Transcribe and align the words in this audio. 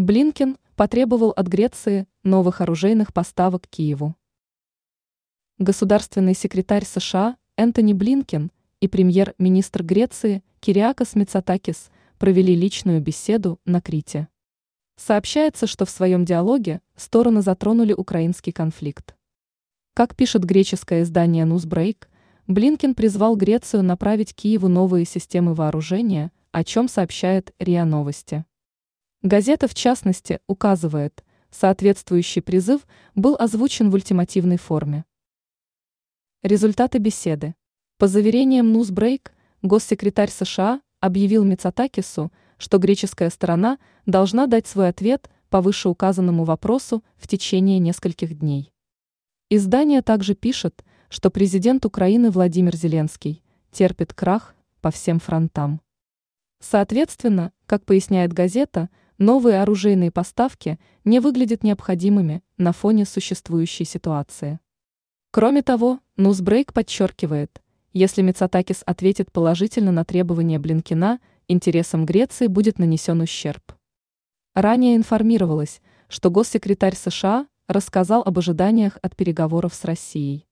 Блинкен 0.00 0.56
потребовал 0.76 1.28
от 1.30 1.46
Греции 1.46 2.06
новых 2.22 2.62
оружейных 2.62 3.12
поставок 3.12 3.66
Киеву. 3.68 4.16
Государственный 5.58 6.34
секретарь 6.34 6.86
США 6.86 7.36
Энтони 7.56 7.92
Блинкен 7.92 8.50
и 8.80 8.88
премьер-министр 8.88 9.82
Греции 9.82 10.42
Кириакос 10.60 11.16
Мицатакис 11.16 11.90
провели 12.18 12.54
личную 12.54 13.02
беседу 13.02 13.60
на 13.66 13.82
Крите. 13.82 14.28
Сообщается, 14.96 15.66
что 15.66 15.84
в 15.84 15.90
своем 15.90 16.24
диалоге 16.24 16.80
стороны 16.96 17.42
затронули 17.42 17.92
украинский 17.92 18.52
конфликт. 18.52 19.14
Как 19.92 20.16
пишет 20.16 20.44
греческое 20.44 21.02
издание 21.02 21.44
Newsbreak, 21.44 22.06
Блинкен 22.46 22.94
призвал 22.94 23.36
Грецию 23.36 23.82
направить 23.82 24.34
Киеву 24.34 24.68
новые 24.68 25.04
системы 25.04 25.52
вооружения, 25.52 26.32
о 26.52 26.64
чем 26.64 26.88
сообщает 26.88 27.54
РИА 27.58 27.84
Новости. 27.84 28.46
Газета, 29.22 29.68
в 29.68 29.74
частности, 29.74 30.40
указывает, 30.46 31.22
соответствующий 31.50 32.40
призыв 32.40 32.86
был 33.14 33.36
озвучен 33.38 33.90
в 33.90 33.94
ультимативной 33.94 34.56
форме. 34.56 35.04
Результаты 36.42 36.96
беседы. 36.96 37.54
По 37.98 38.06
заверениям 38.06 38.74
Newsbreak, 38.74 39.28
госсекретарь 39.60 40.30
США 40.30 40.80
объявил 41.00 41.44
Мицатакису, 41.44 42.32
что 42.56 42.78
греческая 42.78 43.28
сторона 43.28 43.78
должна 44.06 44.46
дать 44.46 44.66
свой 44.66 44.88
ответ 44.88 45.28
по 45.50 45.60
вышеуказанному 45.60 46.44
вопросу 46.44 47.04
в 47.18 47.28
течение 47.28 47.78
нескольких 47.78 48.38
дней. 48.38 48.72
Издание 49.50 50.00
также 50.00 50.34
пишет, 50.34 50.82
что 51.10 51.30
президент 51.30 51.84
Украины 51.84 52.30
Владимир 52.30 52.74
Зеленский 52.74 53.42
терпит 53.70 54.14
крах 54.14 54.54
по 54.80 54.90
всем 54.90 55.20
фронтам. 55.20 55.82
Соответственно, 56.60 57.52
как 57.66 57.84
поясняет 57.84 58.32
газета, 58.32 58.88
новые 59.20 59.60
оружейные 59.62 60.10
поставки 60.10 60.80
не 61.04 61.20
выглядят 61.20 61.62
необходимыми 61.62 62.42
на 62.56 62.72
фоне 62.72 63.04
существующей 63.04 63.84
ситуации. 63.84 64.58
Кроме 65.30 65.62
того, 65.62 66.00
Ньюсбрейк 66.16 66.72
подчеркивает, 66.72 67.62
если 67.92 68.22
Мицатакис 68.22 68.82
ответит 68.86 69.30
положительно 69.30 69.92
на 69.92 70.04
требования 70.04 70.58
Блинкина, 70.58 71.20
интересам 71.48 72.06
Греции 72.06 72.46
будет 72.46 72.78
нанесен 72.78 73.20
ущерб. 73.20 73.74
Ранее 74.54 74.96
информировалось, 74.96 75.82
что 76.08 76.30
госсекретарь 76.30 76.96
США 76.96 77.46
рассказал 77.68 78.22
об 78.22 78.38
ожиданиях 78.38 78.98
от 79.02 79.14
переговоров 79.16 79.74
с 79.74 79.84
Россией. 79.84 80.46